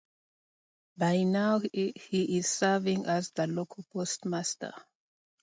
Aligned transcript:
By 0.97 1.21
now 1.25 1.59
he 1.61 1.93
is 2.39 2.49
serving 2.49 3.05
as 3.05 3.29
the 3.29 3.45
local 3.45 3.85
postmaster. 3.93 4.73